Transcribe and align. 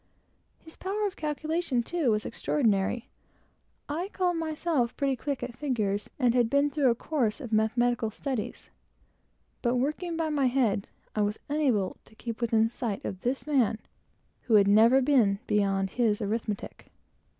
His 0.57 0.75
power 0.75 1.05
of 1.05 1.15
calculation, 1.15 1.83
too, 1.83 2.09
was 2.09 2.25
remarkable. 2.47 3.03
I 3.87 4.07
called 4.09 4.37
myself 4.37 4.97
pretty 4.97 5.15
quick 5.15 5.43
at 5.43 5.55
figures, 5.55 6.09
and 6.17 6.33
had 6.33 6.49
been 6.49 6.71
through 6.71 6.89
a 6.89 6.95
course 6.95 7.39
of 7.39 7.51
mathematical 7.53 8.09
studies; 8.09 8.71
but, 9.61 9.75
working 9.75 10.17
by 10.17 10.29
my 10.29 10.47
head, 10.47 10.87
I 11.15 11.21
was 11.21 11.37
unable 11.49 11.97
to 12.05 12.15
keep 12.15 12.41
within 12.41 12.67
sight 12.67 13.05
of 13.05 13.21
this 13.21 13.45
man, 13.45 13.77
who 14.47 14.55
had 14.55 14.67
never 14.67 15.03
been 15.03 15.37
beyond 15.45 15.91
his 15.91 16.19
arithmetic: 16.19 16.19
so 16.19 16.25
rapid 16.25 16.49
was 16.49 16.59
his 16.61 16.77
calculation. 16.79 16.97